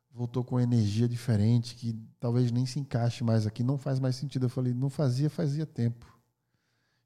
voltou 0.09 0.43
com 0.43 0.59
energia 0.59 1.07
diferente, 1.07 1.75
que 1.75 1.93
talvez 2.19 2.51
nem 2.51 2.65
se 2.65 2.79
encaixe 2.79 3.23
mais 3.23 3.45
aqui. 3.45 3.61
Não 3.61 3.77
faz 3.77 3.99
mais 3.99 4.15
sentido. 4.15 4.45
Eu 4.45 4.49
falei: 4.49 4.73
Não 4.73 4.89
fazia, 4.89 5.29
fazia 5.29 5.65
tempo. 5.65 6.17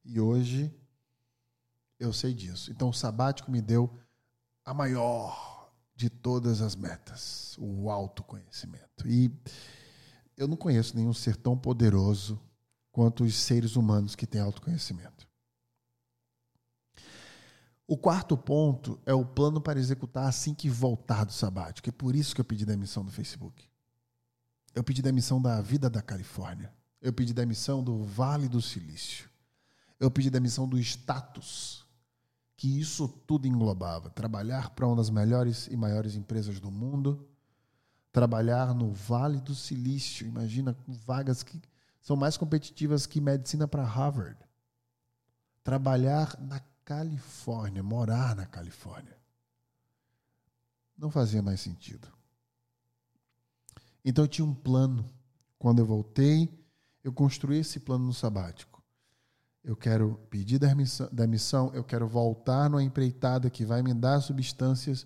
E 0.05 0.19
hoje 0.19 0.71
eu 1.99 2.13
sei 2.13 2.33
disso. 2.33 2.71
Então 2.71 2.89
o 2.89 2.93
sabático 2.93 3.51
me 3.51 3.61
deu 3.61 3.91
a 4.63 4.73
maior 4.73 5.73
de 5.95 6.09
todas 6.09 6.61
as 6.61 6.75
metas: 6.75 7.57
o 7.57 7.89
autoconhecimento. 7.89 9.07
E 9.07 9.31
eu 10.37 10.47
não 10.47 10.55
conheço 10.55 10.95
nenhum 10.95 11.13
ser 11.13 11.35
tão 11.35 11.57
poderoso 11.57 12.39
quanto 12.91 13.23
os 13.23 13.35
seres 13.35 13.75
humanos 13.75 14.15
que 14.15 14.27
têm 14.27 14.41
autoconhecimento. 14.41 15.28
O 17.91 17.97
quarto 17.97 18.37
ponto 18.37 18.99
é 19.03 19.15
o 19.15 19.25
plano 19.25 19.59
para 19.59 19.79
executar 19.79 20.27
assim 20.27 20.53
que 20.53 20.69
voltar 20.69 21.23
do 21.23 21.33
sabático. 21.33 21.89
É 21.89 21.91
por 21.91 22.15
isso 22.15 22.35
que 22.35 22.39
eu 22.39 22.45
pedi 22.45 22.63
demissão 22.63 23.03
do 23.03 23.11
Facebook. 23.11 23.67
Eu 24.75 24.83
pedi 24.83 25.01
demissão 25.01 25.41
da 25.41 25.59
vida 25.59 25.89
da 25.89 25.99
Califórnia. 25.99 26.71
Eu 27.01 27.11
pedi 27.11 27.33
demissão 27.33 27.83
do 27.83 28.03
Vale 28.03 28.47
do 28.47 28.61
Silício. 28.61 29.27
Eu 29.99 30.11
pedi 30.11 30.29
demissão 30.29 30.69
do 30.69 30.77
status 30.77 31.83
que 32.55 32.79
isso 32.79 33.07
tudo 33.07 33.47
englobava. 33.47 34.11
Trabalhar 34.11 34.69
para 34.69 34.85
uma 34.85 34.97
das 34.97 35.09
melhores 35.09 35.65
e 35.65 35.75
maiores 35.75 36.13
empresas 36.13 36.59
do 36.59 36.69
mundo, 36.69 37.27
trabalhar 38.11 38.71
no 38.75 38.93
Vale 38.93 39.41
do 39.41 39.55
Silício. 39.55 40.27
Imagina 40.27 40.77
vagas 40.87 41.41
que 41.41 41.59
são 41.99 42.15
mais 42.15 42.37
competitivas 42.37 43.07
que 43.07 43.19
medicina 43.19 43.67
para 43.67 43.83
Harvard. 43.83 44.37
Trabalhar 45.63 46.39
na 46.39 46.61
Califórnia, 46.89 47.83
morar 47.83 48.35
na 48.35 48.47
Califórnia. 48.47 49.15
Não 50.97 51.11
fazia 51.11 51.39
mais 51.39 51.61
sentido. 51.61 52.07
Então 54.03 54.23
eu 54.23 54.27
tinha 54.27 54.43
um 54.43 54.55
plano. 54.55 55.07
Quando 55.59 55.77
eu 55.77 55.85
voltei, 55.85 56.49
eu 57.03 57.13
construí 57.13 57.59
esse 57.59 57.79
plano 57.79 58.05
no 58.05 58.13
sabático. 58.13 58.83
Eu 59.63 59.75
quero 59.75 60.19
pedir 60.31 60.59
demissão, 61.11 61.71
eu 61.75 61.83
quero 61.83 62.07
voltar 62.07 62.67
numa 62.67 62.81
empreitada 62.81 63.51
que 63.51 63.63
vai 63.63 63.83
me 63.83 63.93
dar 63.93 64.19
substâncias, 64.19 65.05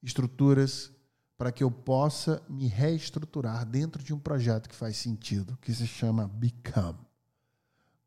estruturas, 0.00 0.92
para 1.36 1.50
que 1.50 1.64
eu 1.64 1.72
possa 1.72 2.40
me 2.48 2.68
reestruturar 2.68 3.66
dentro 3.66 4.00
de 4.00 4.14
um 4.14 4.18
projeto 4.20 4.68
que 4.68 4.76
faz 4.76 4.96
sentido, 4.96 5.58
que 5.60 5.74
se 5.74 5.88
chama 5.88 6.28
Become 6.28 7.05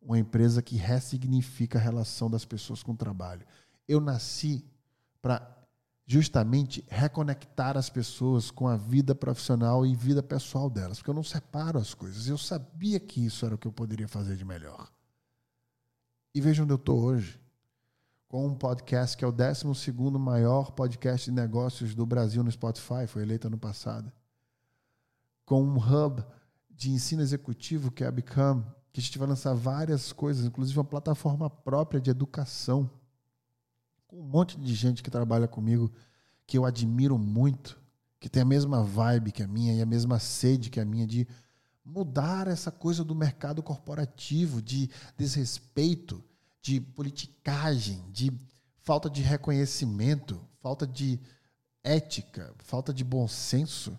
uma 0.01 0.17
empresa 0.17 0.61
que 0.61 0.75
ressignifica 0.75 1.77
a 1.77 1.81
relação 1.81 2.29
das 2.29 2.45
pessoas 2.45 2.81
com 2.81 2.93
o 2.93 2.97
trabalho. 2.97 3.45
Eu 3.87 3.99
nasci 3.99 4.65
para 5.21 5.57
justamente 6.05 6.83
reconectar 6.87 7.77
as 7.77 7.89
pessoas 7.89 8.49
com 8.49 8.67
a 8.67 8.75
vida 8.75 9.13
profissional 9.13 9.85
e 9.85 9.93
vida 9.93 10.23
pessoal 10.23 10.67
delas, 10.67 10.97
porque 10.97 11.11
eu 11.11 11.15
não 11.15 11.23
separo 11.23 11.77
as 11.77 11.93
coisas. 11.93 12.27
Eu 12.27 12.37
sabia 12.37 12.99
que 12.99 13.23
isso 13.23 13.45
era 13.45 13.53
o 13.53 13.57
que 13.57 13.67
eu 13.67 13.71
poderia 13.71 14.07
fazer 14.07 14.35
de 14.35 14.43
melhor. 14.43 14.91
E 16.33 16.41
veja 16.41 16.63
onde 16.63 16.71
eu 16.71 16.77
estou 16.77 16.99
hoje, 16.99 17.39
com 18.27 18.47
um 18.47 18.55
podcast 18.55 19.17
que 19.17 19.23
é 19.23 19.27
o 19.27 19.31
12 19.31 19.91
maior 20.19 20.71
podcast 20.71 21.29
de 21.29 21.35
negócios 21.35 21.93
do 21.93 22.05
Brasil 22.05 22.43
no 22.43 22.51
Spotify, 22.51 23.05
foi 23.07 23.23
eleito 23.23 23.47
ano 23.47 23.57
passado. 23.57 24.11
Com 25.45 25.63
um 25.63 25.77
hub 25.77 26.23
de 26.69 26.91
ensino 26.91 27.21
executivo 27.21 27.91
que 27.91 28.03
é 28.03 28.07
a 28.07 28.11
Become, 28.11 28.65
que 28.91 28.99
a 28.99 29.03
gente 29.03 29.17
vai 29.17 29.27
lançar 29.27 29.53
várias 29.53 30.11
coisas, 30.11 30.45
inclusive 30.45 30.77
uma 30.77 30.85
plataforma 30.85 31.49
própria 31.49 32.01
de 32.01 32.09
educação, 32.09 32.89
com 34.07 34.19
um 34.19 34.23
monte 34.23 34.59
de 34.59 34.73
gente 34.73 35.03
que 35.03 35.11
trabalha 35.11 35.47
comigo, 35.47 35.91
que 36.47 36.57
eu 36.57 36.65
admiro 36.65 37.17
muito, 37.17 37.79
que 38.19 38.27
tem 38.27 38.41
a 38.41 38.45
mesma 38.45 38.83
vibe 38.83 39.31
que 39.31 39.43
a 39.43 39.47
minha 39.47 39.73
e 39.73 39.81
a 39.81 39.85
mesma 39.85 40.19
sede 40.19 40.69
que 40.69 40.79
a 40.79 40.85
minha 40.85 41.05
de 41.05 41.27
mudar 41.85 42.47
essa 42.47 42.71
coisa 42.71 43.03
do 43.03 43.15
mercado 43.15 43.63
corporativo, 43.63 44.61
de 44.61 44.89
desrespeito, 45.17 46.23
de 46.61 46.81
politicagem, 46.81 48.03
de 48.11 48.31
falta 48.81 49.09
de 49.09 49.21
reconhecimento, 49.21 50.41
falta 50.59 50.85
de 50.85 51.19
ética, 51.83 52.53
falta 52.57 52.93
de 52.93 53.03
bom 53.03 53.27
senso. 53.27 53.97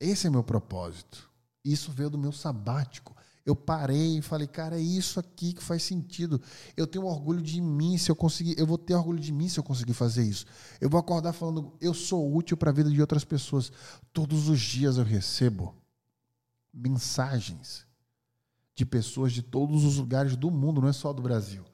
Esse 0.00 0.26
é 0.26 0.30
meu 0.30 0.42
propósito. 0.42 1.30
Isso 1.64 1.92
veio 1.92 2.10
do 2.10 2.18
meu 2.18 2.32
sabático. 2.32 3.16
Eu 3.44 3.54
parei 3.54 4.18
e 4.18 4.22
falei, 4.22 4.46
cara, 4.46 4.76
é 4.76 4.82
isso 4.82 5.20
aqui 5.20 5.52
que 5.52 5.62
faz 5.62 5.82
sentido. 5.82 6.40
Eu 6.76 6.86
tenho 6.86 7.04
orgulho 7.04 7.42
de 7.42 7.60
mim 7.60 7.98
se 7.98 8.10
eu 8.10 8.16
conseguir. 8.16 8.58
Eu 8.58 8.66
vou 8.66 8.78
ter 8.78 8.94
orgulho 8.94 9.20
de 9.20 9.32
mim 9.32 9.48
se 9.48 9.60
eu 9.60 9.64
conseguir 9.64 9.92
fazer 9.92 10.22
isso. 10.22 10.46
Eu 10.80 10.88
vou 10.88 10.98
acordar 10.98 11.34
falando, 11.34 11.76
eu 11.78 11.92
sou 11.92 12.34
útil 12.34 12.56
para 12.56 12.70
a 12.70 12.72
vida 12.72 12.90
de 12.90 13.00
outras 13.00 13.22
pessoas. 13.22 13.70
Todos 14.14 14.48
os 14.48 14.58
dias 14.60 14.96
eu 14.96 15.04
recebo 15.04 15.74
mensagens 16.72 17.86
de 18.74 18.84
pessoas 18.86 19.32
de 19.32 19.42
todos 19.42 19.84
os 19.84 19.98
lugares 19.98 20.36
do 20.36 20.50
mundo, 20.50 20.80
não 20.80 20.88
é 20.88 20.92
só 20.92 21.12
do 21.12 21.22
Brasil, 21.22 21.64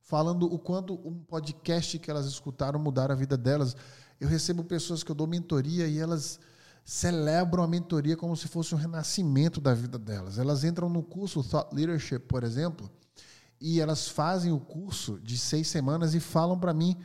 falando 0.00 0.52
o 0.52 0.58
quanto 0.58 0.94
um 1.06 1.22
podcast 1.22 1.98
que 1.98 2.10
elas 2.10 2.26
escutaram 2.26 2.80
mudaram 2.80 3.14
a 3.14 3.18
vida 3.18 3.36
delas. 3.36 3.76
Eu 4.18 4.28
recebo 4.28 4.64
pessoas 4.64 5.04
que 5.04 5.10
eu 5.10 5.14
dou 5.14 5.26
mentoria 5.26 5.86
e 5.86 5.98
elas 5.98 6.40
celebram 6.88 7.62
a 7.62 7.68
mentoria 7.68 8.16
como 8.16 8.34
se 8.34 8.48
fosse 8.48 8.74
um 8.74 8.78
renascimento 8.78 9.60
da 9.60 9.74
vida 9.74 9.98
delas. 9.98 10.38
Elas 10.38 10.64
entram 10.64 10.88
no 10.88 11.02
curso 11.02 11.44
Thought 11.44 11.74
Leadership, 11.74 12.20
por 12.20 12.42
exemplo, 12.42 12.90
e 13.60 13.78
elas 13.78 14.08
fazem 14.08 14.52
o 14.52 14.58
curso 14.58 15.20
de 15.20 15.36
seis 15.36 15.68
semanas 15.68 16.14
e 16.14 16.20
falam 16.20 16.58
para 16.58 16.72
mim: 16.72 16.96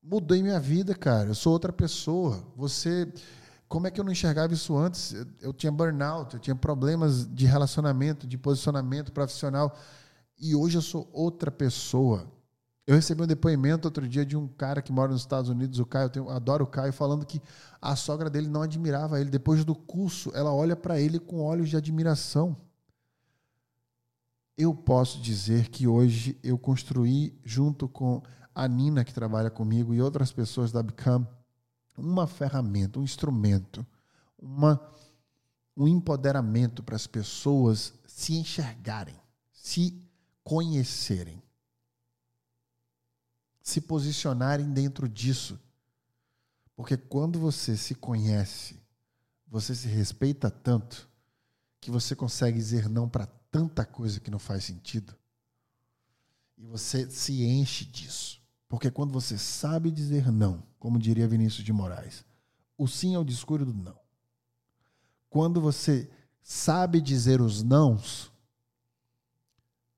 mudei 0.00 0.40
minha 0.40 0.60
vida, 0.60 0.94
cara. 0.94 1.30
Eu 1.30 1.34
sou 1.34 1.52
outra 1.52 1.72
pessoa. 1.72 2.44
Você, 2.54 3.12
como 3.68 3.88
é 3.88 3.90
que 3.90 3.98
eu 3.98 4.04
não 4.04 4.12
enxergava 4.12 4.54
isso 4.54 4.76
antes? 4.76 5.12
Eu 5.40 5.52
tinha 5.52 5.72
burnout, 5.72 6.34
eu 6.34 6.40
tinha 6.40 6.54
problemas 6.54 7.26
de 7.26 7.44
relacionamento, 7.44 8.24
de 8.24 8.38
posicionamento 8.38 9.10
profissional, 9.10 9.76
e 10.38 10.54
hoje 10.54 10.78
eu 10.78 10.82
sou 10.82 11.10
outra 11.12 11.50
pessoa. 11.50 12.24
Eu 12.88 12.94
recebi 12.94 13.22
um 13.22 13.26
depoimento 13.26 13.86
outro 13.86 14.08
dia 14.08 14.24
de 14.24 14.34
um 14.34 14.48
cara 14.48 14.80
que 14.80 14.90
mora 14.90 15.12
nos 15.12 15.20
Estados 15.20 15.50
Unidos, 15.50 15.78
o 15.78 15.84
Caio, 15.84 16.06
eu 16.06 16.08
tenho, 16.08 16.30
adoro 16.30 16.64
o 16.64 16.66
Caio, 16.66 16.90
falando 16.90 17.26
que 17.26 17.38
a 17.82 17.94
sogra 17.94 18.30
dele 18.30 18.48
não 18.48 18.62
admirava 18.62 19.20
ele. 19.20 19.28
Depois 19.28 19.62
do 19.62 19.74
curso, 19.74 20.32
ela 20.34 20.54
olha 20.54 20.74
para 20.74 20.98
ele 20.98 21.18
com 21.18 21.42
olhos 21.42 21.68
de 21.68 21.76
admiração. 21.76 22.56
Eu 24.56 24.74
posso 24.74 25.20
dizer 25.20 25.68
que 25.68 25.86
hoje 25.86 26.38
eu 26.42 26.56
construí, 26.56 27.38
junto 27.44 27.90
com 27.90 28.22
a 28.54 28.66
Nina, 28.66 29.04
que 29.04 29.12
trabalha 29.12 29.50
comigo, 29.50 29.92
e 29.92 30.00
outras 30.00 30.32
pessoas 30.32 30.72
da 30.72 30.82
Become, 30.82 31.26
uma 31.94 32.26
ferramenta, 32.26 32.98
um 32.98 33.04
instrumento, 33.04 33.86
uma, 34.38 34.80
um 35.76 35.86
empoderamento 35.86 36.82
para 36.82 36.96
as 36.96 37.06
pessoas 37.06 37.92
se 38.06 38.34
enxergarem, 38.34 39.20
se 39.52 40.02
conhecerem 40.42 41.42
se 43.68 43.82
posicionarem 43.82 44.72
dentro 44.72 45.06
disso. 45.06 45.60
Porque 46.74 46.96
quando 46.96 47.38
você 47.38 47.76
se 47.76 47.94
conhece, 47.94 48.80
você 49.46 49.74
se 49.74 49.88
respeita 49.88 50.50
tanto 50.50 51.06
que 51.78 51.90
você 51.90 52.16
consegue 52.16 52.56
dizer 52.56 52.88
não 52.88 53.08
para 53.08 53.26
tanta 53.50 53.84
coisa 53.84 54.20
que 54.20 54.30
não 54.30 54.38
faz 54.38 54.64
sentido. 54.64 55.14
E 56.56 56.64
você 56.64 57.10
se 57.10 57.44
enche 57.44 57.84
disso. 57.84 58.40
Porque 58.68 58.90
quando 58.90 59.12
você 59.12 59.36
sabe 59.36 59.90
dizer 59.90 60.32
não, 60.32 60.62
como 60.78 60.98
diria 60.98 61.28
Vinícius 61.28 61.64
de 61.64 61.72
Moraes, 61.72 62.24
o 62.76 62.88
sim 62.88 63.14
é 63.14 63.18
o 63.18 63.24
discurso 63.24 63.66
do 63.66 63.74
não. 63.74 63.98
Quando 65.28 65.60
você 65.60 66.10
sabe 66.42 67.02
dizer 67.02 67.42
os 67.42 67.62
nãos, 67.62 68.32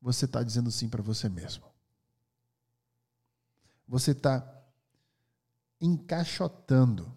você 0.02 0.24
está 0.24 0.42
dizendo 0.42 0.72
sim 0.72 0.88
para 0.88 1.02
você 1.02 1.28
mesmo 1.28 1.69
você 3.90 4.12
está 4.12 4.48
encaixotando, 5.80 7.12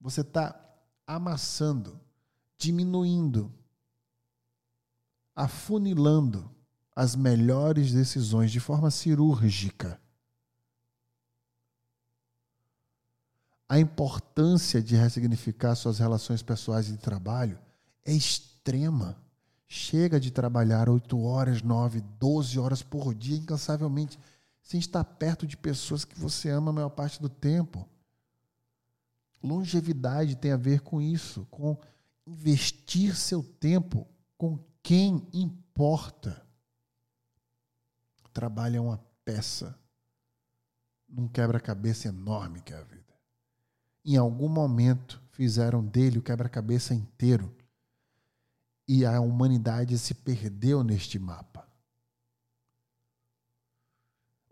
você 0.00 0.20
está 0.20 0.56
amassando, 1.04 2.00
diminuindo, 2.56 3.52
afunilando 5.34 6.48
as 6.94 7.16
melhores 7.16 7.92
decisões 7.92 8.52
de 8.52 8.60
forma 8.60 8.88
cirúrgica. 8.88 10.00
A 13.68 13.80
importância 13.80 14.80
de 14.80 14.94
ressignificar 14.94 15.74
suas 15.74 15.98
relações 15.98 16.40
pessoais 16.40 16.88
e 16.88 16.92
de 16.92 16.98
trabalho 16.98 17.58
é 18.04 18.12
extrema. 18.12 19.20
Chega 19.66 20.20
de 20.20 20.30
trabalhar 20.30 20.88
8 20.88 21.20
horas, 21.20 21.62
9, 21.62 22.00
12 22.20 22.60
horas 22.60 22.80
por 22.80 23.12
dia 23.12 23.38
incansavelmente 23.38 24.16
sem 24.62 24.78
estar 24.78 25.04
perto 25.04 25.46
de 25.46 25.56
pessoas 25.56 26.04
que 26.04 26.18
você 26.18 26.48
ama 26.48 26.70
a 26.70 26.74
maior 26.74 26.90
parte 26.90 27.20
do 27.20 27.28
tempo. 27.28 27.88
Longevidade 29.42 30.36
tem 30.36 30.52
a 30.52 30.56
ver 30.56 30.80
com 30.80 31.02
isso, 31.02 31.46
com 31.50 31.76
investir 32.26 33.16
seu 33.16 33.42
tempo 33.42 34.06
com 34.38 34.58
quem 34.82 35.26
importa. 35.32 36.46
O 38.24 38.28
trabalho 38.28 38.76
é 38.76 38.80
uma 38.80 38.98
peça 39.24 39.76
num 41.08 41.26
quebra-cabeça 41.26 42.08
enorme 42.08 42.62
que 42.62 42.72
é 42.72 42.76
a 42.76 42.84
vida. 42.84 43.02
Em 44.04 44.16
algum 44.16 44.48
momento 44.48 45.20
fizeram 45.32 45.84
dele 45.84 46.18
o 46.18 46.22
quebra-cabeça 46.22 46.94
inteiro 46.94 47.54
e 48.86 49.04
a 49.04 49.20
humanidade 49.20 49.98
se 49.98 50.14
perdeu 50.14 50.82
neste 50.84 51.18
mapa 51.18 51.71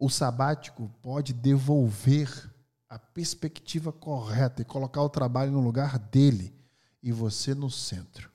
o 0.01 0.11
sabático 0.11 0.91
pode 1.01 1.33
devolver 1.33 2.53
a 2.89 2.99
perspectiva 2.99 3.93
correta 3.93 4.63
e 4.63 4.65
colocar 4.65 5.03
o 5.03 5.09
trabalho 5.09 5.53
no 5.53 5.61
lugar 5.61 5.97
dele 5.97 6.53
e 7.01 7.13
você 7.13 7.55
no 7.55 7.71
centro. 7.71 8.31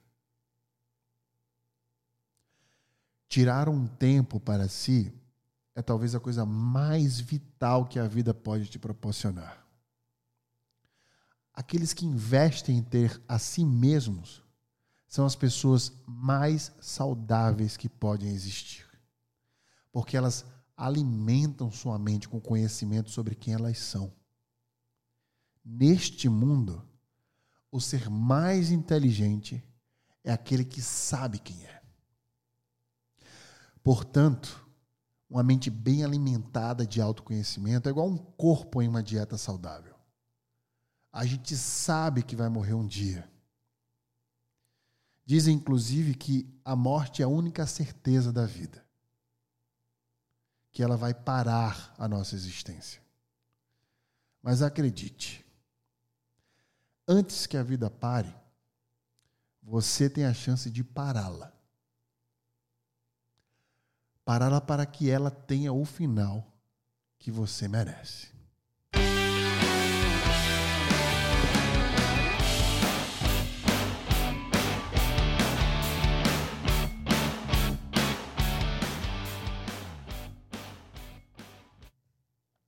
tirar 3.36 3.67
um 3.67 3.86
tempo 3.86 4.39
para 4.39 4.69
si 4.69 5.13
é 5.75 5.82
talvez 5.82 6.15
a 6.15 6.21
coisa 6.21 6.45
mais 6.45 7.19
vital 7.19 7.86
que 7.86 7.99
a 7.99 8.08
vida 8.08 8.34
pode 8.34 8.67
te 8.67 8.80
proporcionar. 8.80 9.62
Aqueles 11.54 11.91
que 11.91 12.06
investem 12.06 12.78
em 12.78 12.82
ter 12.82 13.21
a 13.28 13.38
si 13.38 13.65
mesmos 13.65 14.41
são 15.06 15.25
as 15.25 15.36
pessoas 15.36 15.91
mais 16.08 16.71
saudáveis 16.80 17.75
que 17.75 17.89
podem 17.89 18.30
existir. 18.30 18.86
Porque 19.91 20.15
elas 20.15 20.45
alimentam 20.75 21.71
sua 21.71 21.97
mente 21.97 22.27
com 22.27 22.39
conhecimento 22.39 23.09
sobre 23.09 23.35
quem 23.35 23.53
elas 23.53 23.79
são. 23.79 24.13
Neste 25.63 26.29
mundo, 26.29 26.88
o 27.71 27.79
ser 27.79 28.09
mais 28.09 28.71
inteligente 28.71 29.63
é 30.23 30.31
aquele 30.31 30.65
que 30.65 30.81
sabe 30.81 31.39
quem 31.39 31.65
é. 31.65 31.81
Portanto, 33.83 34.67
uma 35.29 35.43
mente 35.43 35.69
bem 35.69 36.03
alimentada 36.03 36.85
de 36.85 37.01
autoconhecimento 37.01 37.88
é 37.88 37.91
igual 37.91 38.07
um 38.07 38.17
corpo 38.17 38.81
em 38.81 38.88
uma 38.88 39.03
dieta 39.03 39.38
saudável. 39.38 39.95
A 41.11 41.25
gente 41.25 41.55
sabe 41.55 42.23
que 42.23 42.35
vai 42.35 42.49
morrer 42.49 42.73
um 42.73 42.85
dia. 42.85 43.29
Dizem, 45.25 45.55
inclusive, 45.55 46.13
que 46.13 46.47
a 46.63 46.75
morte 46.75 47.21
é 47.21 47.25
a 47.25 47.29
única 47.29 47.65
certeza 47.65 48.31
da 48.31 48.45
vida. 48.45 48.84
Que 50.75 50.83
ela 50.83 50.95
vai 50.95 51.15
parar 51.15 51.95
a 51.97 52.07
nossa 52.07 52.35
existência. 52.35 53.01
Mas 54.43 54.61
acredite, 54.61 55.43
antes 57.07 57.47
que 57.47 57.57
a 57.57 57.63
vida 57.63 57.89
pare, 57.89 58.31
você 59.63 60.07
tem 60.07 60.25
a 60.25 60.33
chance 60.35 60.69
de 60.69 60.83
pará-la 60.83 61.55
pará-la 64.25 64.59
para 64.59 64.85
que 64.88 65.09
ela 65.09 65.29
tenha 65.29 65.71
o 65.71 65.85
final 65.85 66.43
que 67.19 67.29
você 67.29 67.67
merece. 67.67 68.34